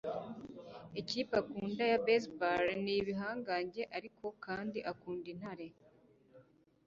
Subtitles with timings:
[0.99, 5.67] ikipe akunda ya baseball ni ibihangange, ariko kandi akunda intare